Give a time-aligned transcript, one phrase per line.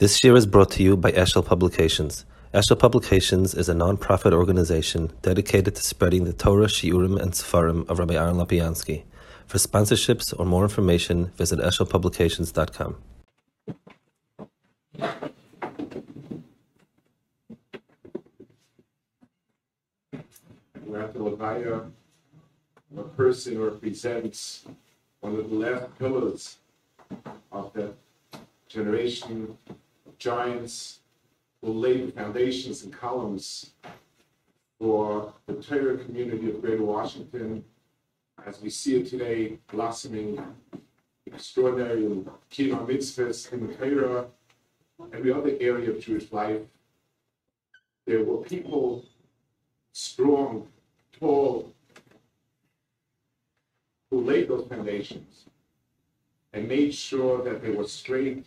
[0.00, 2.24] This year is brought to you by Eshel Publications.
[2.52, 8.00] Eshel Publications is a non-profit organization dedicated to spreading the Torah, Shiurim, and Sefarim of
[8.00, 9.04] Rabbi Aaron Lapiansky.
[9.46, 12.96] For sponsorships or more information, visit eshelpublications.com.
[20.86, 21.88] We're at the Levaya,
[22.98, 24.64] a person represents
[25.20, 26.56] one of the last pillars
[27.52, 27.94] of that
[28.68, 29.56] generation
[30.18, 31.00] giants
[31.60, 33.72] who laid the foundations and columns
[34.78, 37.64] for the Torah community of Greater Washington
[38.46, 40.42] as we see it today, blossoming
[41.26, 44.26] extraordinary in Kiyum mitzvahs in the Torah,
[45.12, 46.60] every other area of Jewish life.
[48.06, 49.04] There were people
[49.92, 50.68] strong,
[51.18, 51.72] tall,
[54.10, 55.46] who laid those foundations
[56.52, 58.46] and made sure that they were straight,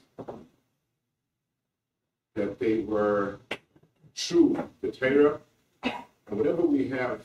[2.37, 3.39] that they were
[4.15, 5.39] true to Torah,
[5.83, 7.21] and whatever we have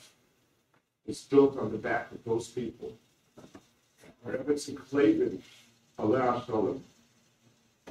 [1.07, 2.97] is built on the back of those people.
[4.23, 5.43] Wherever it's enclaved,
[5.99, 6.83] Allah Shalom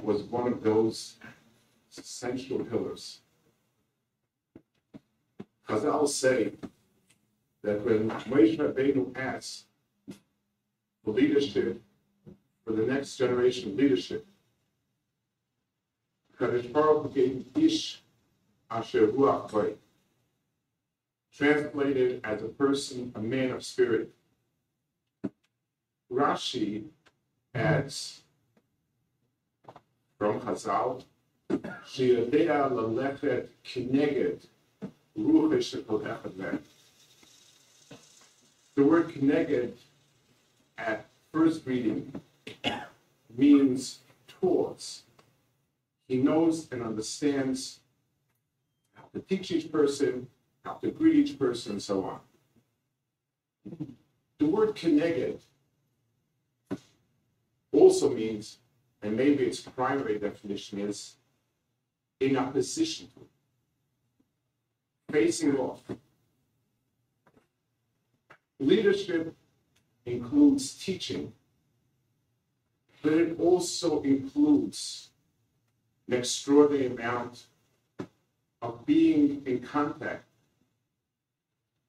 [0.02, 1.14] was one of those
[1.96, 3.20] essential pillars.
[5.68, 6.52] Chazal say
[7.62, 9.66] that when Moshe Rabbeinu asked
[11.04, 11.80] for leadership,
[12.64, 14.26] for the next generation of leadership,
[16.38, 18.00] corresponds in Ish
[18.70, 19.76] Asher Ruach
[21.36, 24.12] translated as a person, a man of spirit.
[26.10, 26.84] Rashi
[27.54, 28.22] adds
[30.18, 31.04] from Hazal,
[31.50, 34.46] Shiyodea Lalechet Kineged
[35.18, 36.58] Ruach Echad
[38.74, 39.72] The word Kineged
[40.78, 42.20] at first reading
[43.36, 45.02] means towards
[46.08, 47.80] he knows and understands
[48.94, 50.28] how to teach each person,
[50.64, 52.20] how to greet each person, and so on.
[54.38, 55.40] The word "keneged"
[57.72, 58.58] also means,
[59.00, 61.16] and maybe its primary definition is,
[62.20, 65.80] in opposition to, facing off.
[68.60, 69.34] Leadership
[70.04, 71.32] includes teaching,
[73.00, 75.11] but it also includes
[76.12, 77.46] extraordinary amount
[78.60, 80.24] of being in contact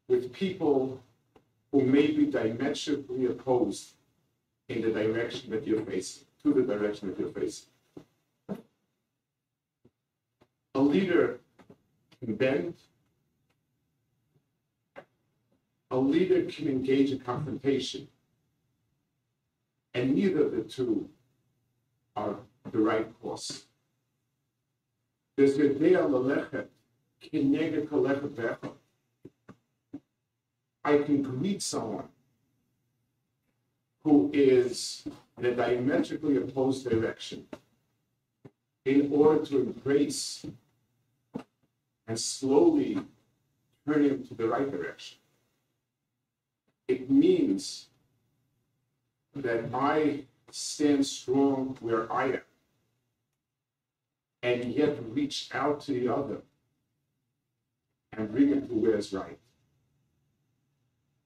[0.07, 1.01] with people
[1.71, 3.93] who may be diametrically opposed
[4.69, 7.67] in the direction that you're facing, to the direction that you're facing.
[10.75, 11.39] A leader
[12.19, 12.75] can bend,
[15.91, 18.07] a leader can engage in confrontation,
[19.93, 21.07] and neither of the two
[22.15, 22.35] are
[22.71, 23.65] the right course.
[25.35, 26.67] There's a day on Yodea Lalechet,
[27.23, 28.73] Kineged Kolechet Vechot.
[30.85, 32.09] I can greet someone
[34.03, 35.07] who is
[35.39, 37.47] in a diametrically opposed direction
[38.85, 40.45] in order to embrace
[42.07, 42.99] and slowly
[43.87, 45.17] turn him to the right direction.
[46.87, 47.87] It means
[49.35, 52.41] that I stand strong where I am
[54.43, 56.41] and yet reach out to the other
[58.11, 59.39] and bring him to where it's right.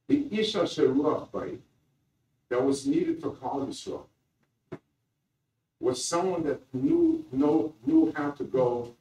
[0.07, 1.59] The Isha Sheruach Bayit
[2.49, 4.05] that was needed for Klal Yisrael
[5.79, 8.95] was someone that knew, know, knew how to go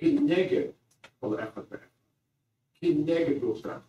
[0.00, 0.72] kineged
[1.20, 1.90] kol echad ve'echad,
[2.82, 3.82] kineged ruchach,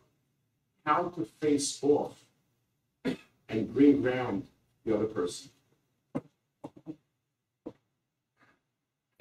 [0.86, 2.16] how to face off
[3.50, 4.46] and bring round
[4.86, 5.50] the other person.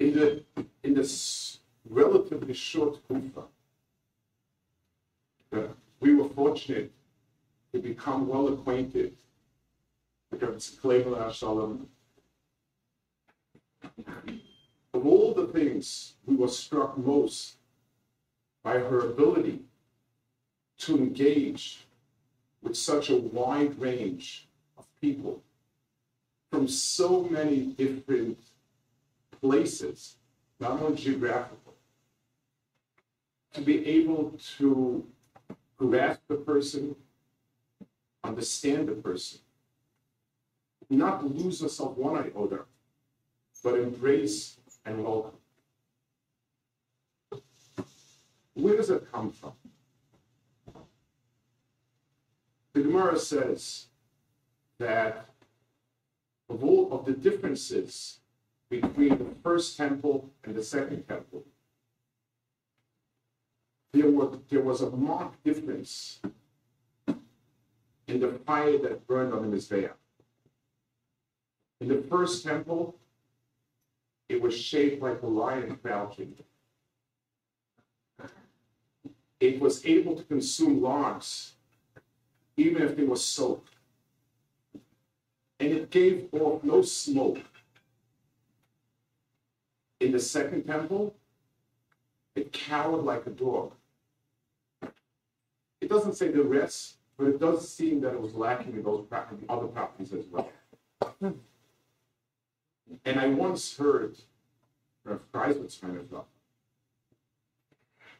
[0.03, 0.43] In the
[0.83, 1.59] in this
[1.89, 3.43] relatively short kufa,
[5.53, 5.67] uh,
[6.01, 6.91] we were fortunate
[7.71, 9.15] to become well acquainted
[10.29, 11.87] with Rabbi Shalom.
[14.93, 17.55] Of all the things, we were struck most
[18.61, 19.61] by her ability
[20.79, 21.85] to engage
[22.61, 25.41] with such a wide range of people
[26.51, 28.37] from so many different
[29.43, 30.15] places,
[30.57, 31.75] not only geographical,
[33.53, 35.05] to be able to
[35.75, 36.95] grasp the person,
[38.23, 39.39] understand the person,
[40.89, 42.61] not lose herself one iota,
[43.61, 44.55] but embrace
[44.85, 45.37] and welcome.
[48.53, 49.53] Where does it come from?
[52.71, 53.87] The Gemara says
[54.79, 55.25] that
[56.49, 58.19] of all of the differences
[58.81, 61.43] between the first temple and the second temple,
[63.91, 66.19] there was, there was a marked difference
[68.07, 69.91] in the fire that burned on the Mizbeach.
[71.81, 72.95] In the first temple,
[74.27, 76.33] it was shaped like a lion crouching.
[79.39, 81.53] It was able to consume logs,
[82.57, 83.75] even if they were soaked.
[85.59, 87.39] And it gave off no smoke.
[90.03, 91.15] In the second temple,
[92.35, 93.71] it cowered like a dog.
[95.79, 99.05] It doesn't say the rest, but it does seem that it was lacking in those
[99.47, 100.49] other properties as well.
[103.05, 104.17] And I once heard
[105.05, 106.27] Rav Kreiswitz kind of thought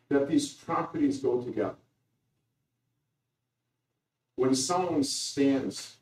[0.08, 1.76] that these properties go together.
[4.38, 5.98] When someone stands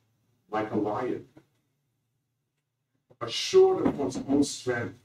[0.52, 1.26] like a lion,
[3.20, 5.01] assured of one's own strength,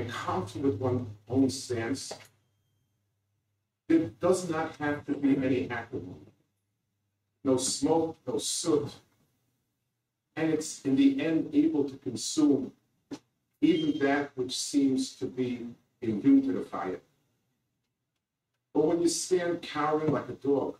[0.00, 2.12] and confident with one's own stance,
[3.88, 6.32] there does not have to be any acrimony.
[7.44, 8.92] No smoke, no soot.
[10.36, 12.72] And it's in the end able to consume
[13.60, 15.66] even that which seems to be
[16.00, 17.00] immune to the fire.
[18.72, 20.76] But when you stand cowering like a dog,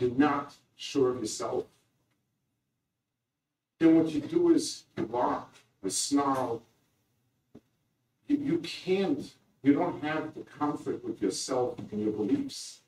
[0.00, 1.66] you're not sure of yourself.
[3.78, 5.48] Then what you do is you bark,
[5.84, 6.62] you snarl.
[8.28, 12.80] You, can't, you don't have the comfort with yourself and your beliefs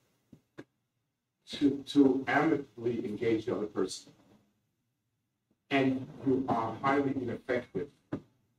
[1.52, 4.12] to, to amicably engage the other person.
[5.70, 7.88] And you are highly ineffective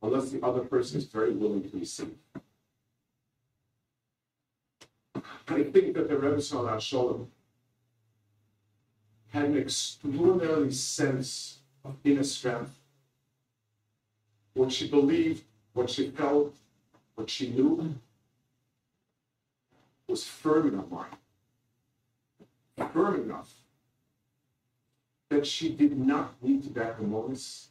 [0.02, 2.16] unless the other person is very willing to receive.
[5.48, 7.28] I think that the Rebbe Salah Shalom
[9.30, 12.74] had an extraordinary sense of inner strength.
[14.54, 15.44] What she believed,
[15.74, 16.56] what she felt,
[17.16, 17.96] what she knew
[20.08, 21.16] was firm her mind.
[22.92, 23.54] Firm enough
[25.30, 27.70] that she did not need to be acrimonious.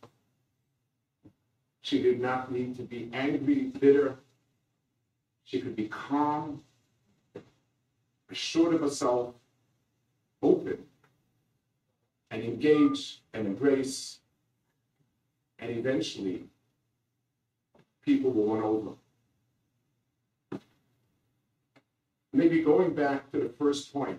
[1.82, 4.16] She did not need to be angry, bitter.
[5.44, 6.62] She could be calm,
[8.30, 9.34] assured of herself,
[10.42, 10.78] open,
[12.30, 14.20] and engage and embrace,
[15.58, 16.44] and eventually
[18.04, 18.90] people will win over.
[22.40, 24.18] Maybe going back to the first point,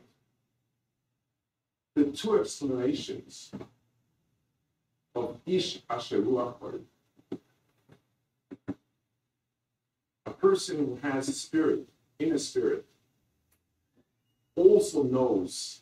[1.95, 3.51] the two explanations
[5.15, 6.81] of Ish Asher Ruach
[10.27, 11.89] a person who has a spirit,
[12.19, 12.85] in a spirit,
[14.55, 15.81] also knows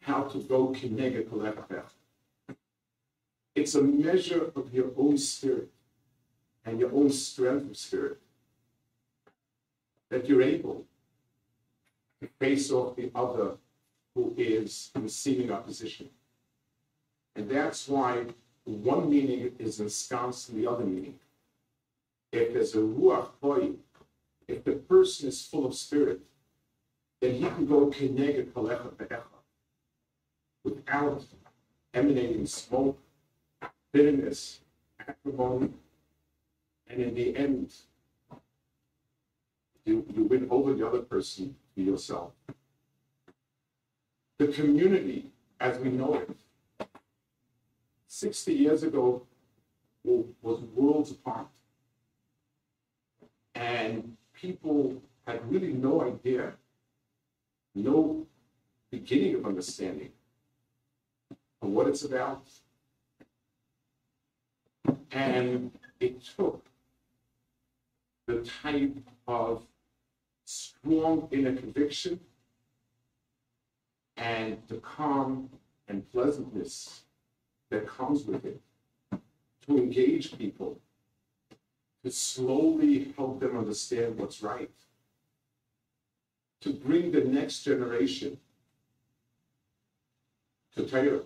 [0.00, 1.86] how to go kinega kolekapeh.
[3.54, 5.70] It's a measure of your own spirit
[6.66, 8.20] and your own strength of spirit
[10.10, 10.84] that you're able
[12.20, 13.52] to face off the other
[14.14, 16.08] who is receiving opposition.
[17.36, 18.24] And that's why
[18.64, 21.18] one meaning is ensconced in the other meaning.
[22.32, 23.72] If there's a ruach hoy,
[24.46, 26.20] if the person is full of spirit,
[27.20, 29.22] then he can go kinega kalecha be'echa
[30.64, 31.24] without
[31.94, 32.98] emanating smoke,
[33.92, 34.60] bitterness,
[35.08, 35.70] acrimony,
[36.88, 37.72] and in the end,
[39.84, 42.32] you, you win over the other person yourself.
[44.38, 46.30] The community, as we know it,
[48.06, 49.22] 60 years ago
[50.04, 51.46] was worlds apart.
[53.54, 56.54] And people had really no idea,
[57.74, 58.26] no
[58.90, 60.10] beginning of understanding
[61.60, 62.48] of what it's about.
[65.12, 65.70] And
[66.00, 66.64] it took
[68.26, 68.96] the type
[69.28, 69.62] of
[70.50, 72.18] strong inner conviction
[74.16, 75.48] and the calm
[75.86, 77.02] and pleasantness
[77.70, 78.60] that comes with it
[79.66, 80.78] to engage people,
[82.04, 84.70] to slowly help them understand what's right,
[86.60, 88.36] to bring the next generation
[90.74, 91.20] to Torah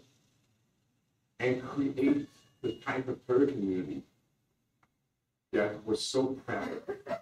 [1.40, 2.28] and create
[2.61, 4.02] the type of Torah community
[5.52, 7.19] that we're so proud of.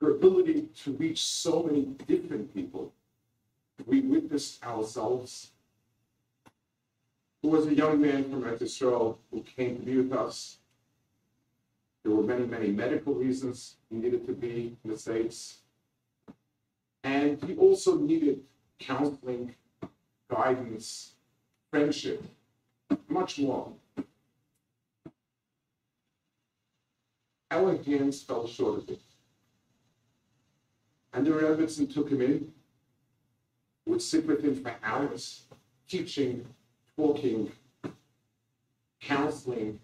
[0.00, 2.92] Her ability to reach so many different people.
[3.86, 5.50] We witnessed ourselves.
[7.42, 10.58] Who was a young man from Israel who came to be with us.
[12.04, 15.58] There were many, many medical reasons he needed to be in the States.
[17.02, 18.42] And he also needed
[18.78, 19.56] counseling,
[20.30, 21.14] guidance,
[21.70, 22.22] friendship,
[23.08, 23.72] much more.
[27.50, 29.00] Our hands fell short of it.
[31.12, 32.52] And the Rebbitzin took him in,
[33.86, 35.42] would sit with him for hours,
[35.88, 36.46] teaching,
[36.96, 37.52] talking,
[39.00, 39.78] counseling.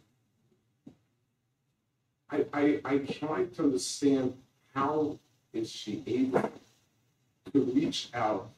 [2.31, 4.35] I, I, I tried to understand
[4.75, 5.19] how
[5.53, 6.51] is she able
[7.53, 8.51] to reach out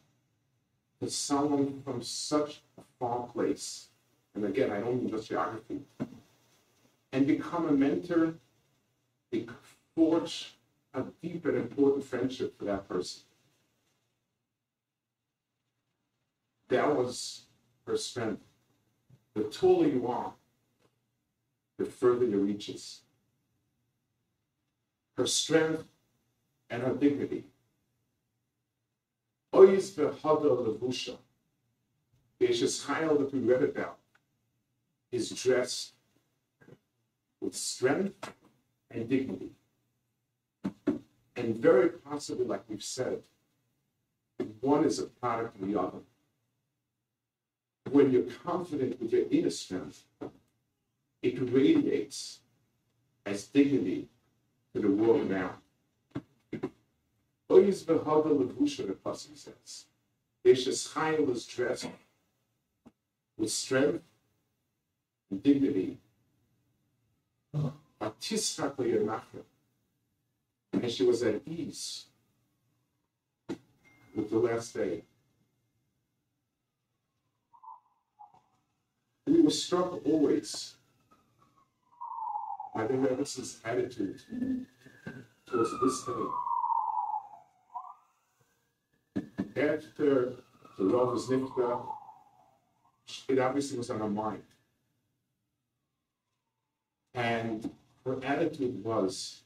[1.00, 3.88] to someone from such a far place,
[4.34, 5.80] and again, I don't mean just geography,
[7.12, 8.34] and become a mentor,
[9.32, 9.46] a
[9.94, 10.54] forge
[10.94, 13.22] a deep and important friendship for that person.
[16.68, 17.46] That was
[17.86, 18.42] her strength.
[19.34, 20.32] The taller you are,
[21.78, 23.00] the further your reaches.
[25.16, 25.84] Her strength
[26.68, 27.44] and her dignity.
[29.52, 31.16] Ois v'hada levusha,
[32.38, 33.98] the Chayil that we read about,
[35.10, 35.92] is dressed
[37.40, 38.32] with strength
[38.90, 39.50] and dignity.
[41.40, 43.22] And very possibly, like we've said,
[44.60, 46.00] one is a product of the other.
[47.90, 50.04] When you're confident with your inner strength,
[51.22, 52.40] it radiates
[53.24, 54.08] as dignity
[54.74, 55.54] to the world around.
[57.50, 59.86] Oyes v'hada levusha, the Pasuk says.
[60.44, 61.88] Eshes Chayil was dressed
[63.38, 64.04] with strength
[65.30, 65.96] and dignity.
[67.54, 68.76] Batisrak
[70.72, 72.06] and she was at ease
[74.14, 75.02] with the last day.
[79.26, 80.74] We were struck always
[82.74, 84.20] by the Rebbe's attitude
[85.46, 86.12] towards this day.
[89.56, 90.36] After
[90.78, 91.86] the Rav was nifta,
[93.28, 94.42] it obviously was on her mind.
[97.14, 97.70] And
[98.04, 99.42] her attitude was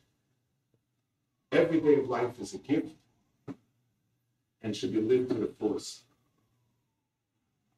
[1.55, 2.97] every day of life is a gift
[4.63, 6.03] and should be lived to the fullest.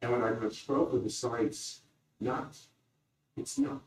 [0.00, 1.80] And when I our Baruch decides
[2.20, 2.56] not,
[3.36, 3.82] it's not.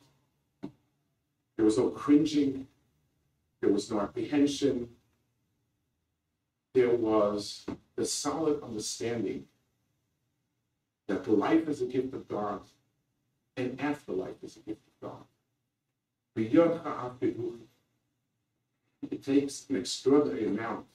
[1.55, 2.67] There was no cringing,
[3.62, 4.89] there was no apprehension,
[6.74, 7.65] there was
[7.96, 9.46] the solid understanding
[11.08, 12.62] that the life is a gift of God
[13.58, 15.24] and afterlife is a gift of God.
[19.20, 20.86] It takes an extraordinary amount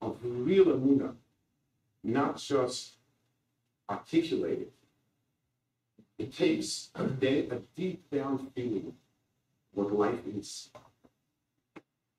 [0.00, 1.14] of real amuna,
[2.02, 2.92] not just
[3.90, 4.70] articulated.
[6.16, 8.94] It takes a, day, a deep down feeling
[9.74, 10.70] what life is.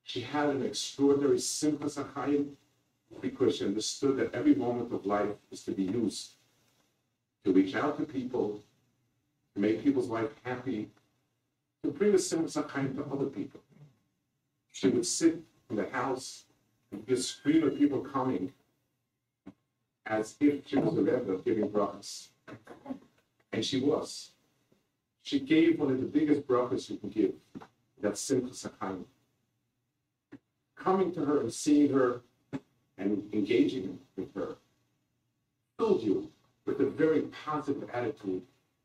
[0.03, 2.49] She had an extraordinary simchas achayim
[3.21, 6.33] because she understood that every moment of life is to be used
[7.43, 8.59] to reach out to people,
[9.55, 10.91] to make people's life happy,
[11.83, 13.61] to bring a simchas achayim to other people.
[14.75, 16.43] She would sit in the house
[16.91, 18.51] and just scream at people coming
[20.05, 22.27] as if she was a Rebbe giving brachas.
[23.53, 24.31] And she was.
[25.23, 27.31] She gave one of the biggest brachas you can give,
[28.01, 29.05] that simchas Achayim.
[30.75, 32.19] Coming to her and seeing her
[32.97, 34.57] and engaging with her
[35.77, 36.29] filled you
[36.65, 38.41] with a very positive attitude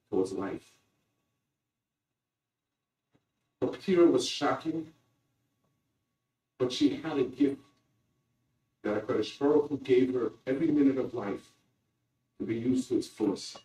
[0.09, 0.71] towards life.
[3.61, 4.93] Her was shocking
[6.61, 7.63] but she had a gift
[8.83, 11.49] that HaKadosh Baruch Hu gave her every minute of life
[12.39, 13.59] to be used to its fullest.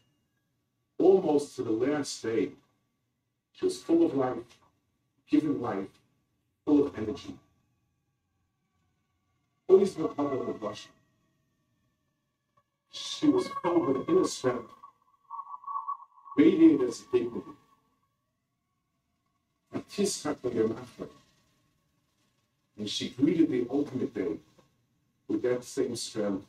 [0.98, 2.52] Almost to the last day,
[3.52, 4.38] she was full of life,
[5.30, 5.90] giving life,
[6.64, 7.36] full of energy.
[9.68, 10.90] Always problem with Russia.
[12.92, 14.72] She was filled with inner strength,
[16.38, 17.52] radiated as dignity.
[19.74, 20.38] And Tiskak
[22.78, 24.38] and she greeted the ultimate day
[25.28, 26.46] with that same strength,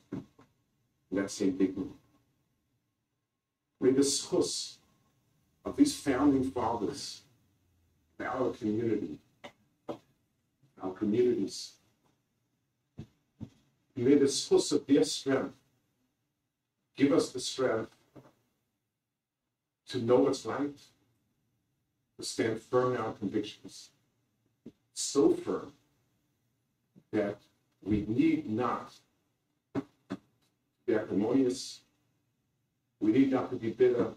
[1.12, 1.90] that same dignity.
[3.80, 4.76] May the schus
[5.64, 7.23] of these founding fathers
[8.18, 9.18] our community,
[10.83, 11.73] our communities,
[13.95, 15.54] may the schus of their strength
[16.97, 17.90] give us the strength
[19.88, 20.76] to know what's right,
[22.18, 23.90] to stand firm in our convictions,
[24.95, 25.73] so firm
[27.16, 27.38] that
[27.82, 28.92] we need not
[30.87, 31.80] be acrimonious,
[33.00, 34.08] we need not to be bitter,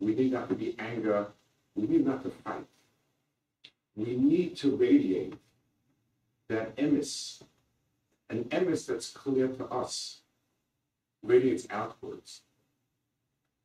[0.00, 1.26] we need not to be anger,
[1.74, 2.66] we need not to fight.
[3.94, 5.34] We need to radiate
[6.48, 7.42] that emis,
[8.30, 10.20] an emis that's clear to us,
[11.22, 12.40] radiates outwards.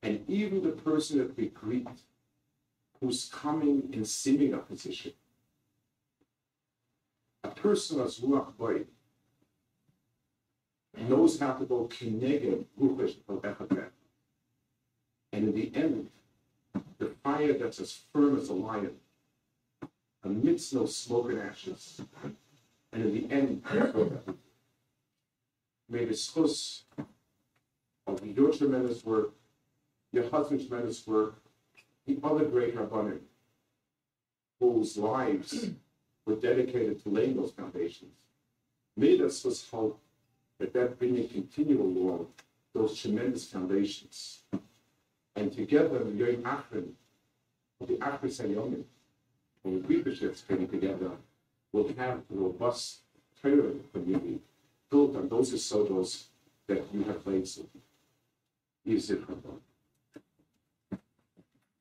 [0.03, 1.87] And even the person that we greet,
[2.99, 5.24] who's coming in similar position, a
[7.65, 8.81] person as Ruach Boy
[10.95, 13.41] knows how to go kineged ruchish al
[15.33, 16.09] And in the end,
[16.99, 18.95] the fire that's as firm as a lion,
[20.23, 22.01] amidst no smoke and ashes,
[22.93, 23.63] and in the end,
[25.89, 26.83] may the schus
[28.05, 29.31] of your tremendous work,
[30.11, 31.33] your husband's tremendous work,
[32.05, 33.21] the other great Rabbanim,
[34.59, 35.71] whose lives
[36.25, 38.11] were dedicated to laying those foundations,
[38.97, 39.99] made us was hope
[40.59, 42.27] that that bringing continual along
[42.73, 44.39] those tremendous foundations.
[45.35, 46.91] And together, the Yom Achron,
[47.81, 48.83] the Achron Sayomim,
[49.63, 51.11] when the leaderships coming together,
[51.71, 52.99] will have a robust
[53.41, 54.39] Torah community
[54.89, 56.25] built on those sodos
[56.67, 57.63] that you have laid so.
[58.85, 59.25] Is it